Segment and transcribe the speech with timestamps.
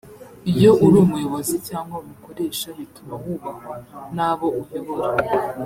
[0.51, 3.75] iyo uri umuyobozi cyangwa umukoresha bituma wubahwa
[4.15, 5.13] n’abo uyobora